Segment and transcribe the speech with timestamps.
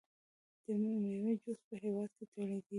[0.63, 0.65] د
[1.03, 2.67] میوو جوس په هیواد کې تولیدیږي.